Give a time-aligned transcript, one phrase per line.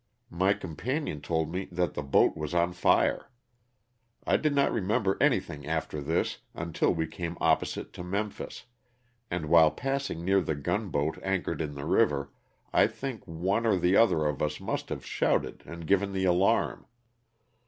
[0.31, 3.29] My companion told me that the boat was on fire.
[4.25, 8.65] I did not remember anything after this until we came opposite to Memphis,
[9.29, 12.31] and while passing near the gunboat anchored in the river,
[12.73, 16.87] I think one or the other of us must have shouted and given the alarm.